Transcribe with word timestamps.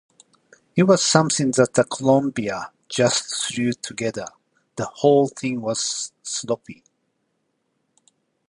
It 0.75 0.81
was 0.81 1.03
something 1.05 1.51
that 1.51 1.85
Columbia 1.91 2.71
just 2.89 3.45
threw 3.51 3.71
together...The 3.73 4.85
whole 4.87 5.27
thing 5.27 5.61
was 5.61 6.11
sloppy. 6.23 6.83